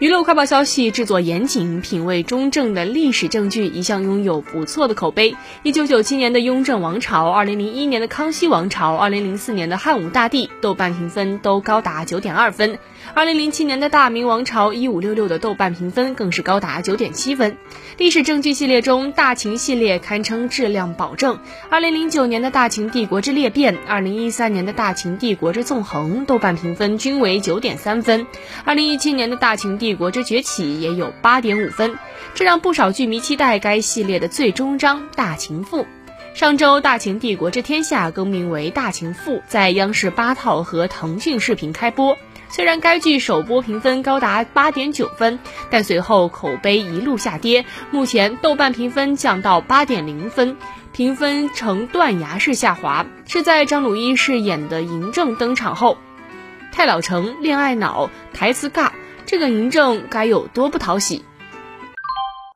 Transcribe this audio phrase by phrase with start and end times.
[0.00, 5.36] 娱乐快报消息：制作严谨、品味中正的历史证据一向拥有不错的口碑。
[5.62, 12.76] 一九九七年的《雍正王朝》、二零零一年的《康熙王朝》、二零零四年的《汉武大帝》，豆瓣评分都高达九点二分。
[13.14, 17.56] 二零零七年的《大明王朝》一五六六的豆瓣评分更是高达九点七分。
[17.96, 21.38] 历史证据系列中，《大秦》系列堪称质量保证。
[21.70, 28.26] 二零零九年的《大秦帝国之裂变》、二零一三年的《大秦帝国之纵横》，豆瓣评分均为九点三分。
[28.64, 31.98] 二零一七年的《大秦帝帝国之崛起》也有八点五分，
[32.34, 35.82] 这让不少剧迷期待该系列的最终章《大秦赋》。
[36.32, 42.16] 上周，《大秦帝国之天下》更名为《大秦赋》，在央视八套和腾讯视频开播。
[42.48, 45.38] 虽然该剧首播评分高达八点九分，
[45.68, 50.56] 但随后口碑一路下跌，目前豆瓣评分降到八点零分，
[50.94, 53.04] 评分呈断崖式下滑。
[53.28, 55.98] 是在张鲁一饰演的嬴政登场后，
[56.72, 58.90] 太老成、恋爱脑、台词尬，
[59.34, 61.24] 这个嬴政该有多不讨喜？